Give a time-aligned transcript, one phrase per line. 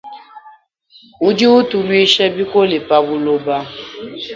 [1.27, 3.57] Udi utuluisha bikola habuloba.